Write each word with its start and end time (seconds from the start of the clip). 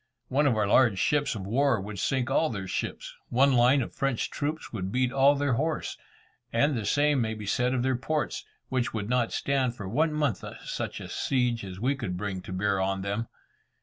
One 0.29 0.47
of 0.47 0.55
our 0.57 0.65
large 0.65 0.97
ships 0.97 1.35
of 1.35 1.45
war 1.45 1.79
would 1.79 1.99
sink 1.99 2.31
all 2.31 2.49
their 2.49 2.67
ships, 2.67 3.13
one 3.29 3.53
line 3.53 3.83
of 3.83 3.93
French 3.93 4.31
troops 4.31 4.73
would 4.73 4.91
beat 4.91 5.11
all 5.11 5.35
their 5.35 5.53
horse, 5.53 5.95
and 6.51 6.75
the 6.75 6.87
same 6.87 7.21
may 7.21 7.35
be 7.35 7.45
said 7.45 7.75
of 7.75 7.83
their 7.83 7.95
ports, 7.95 8.43
which 8.69 8.95
would 8.95 9.09
not 9.11 9.31
stand 9.31 9.75
for 9.75 9.87
one 9.87 10.11
month 10.11 10.43
such 10.65 11.01
a 11.01 11.07
siege 11.07 11.63
as 11.63 11.79
we 11.79 11.93
could 11.95 12.17
bring 12.17 12.41
to 12.41 12.51
bear 12.51 12.81
on 12.81 13.03
them. 13.03 13.27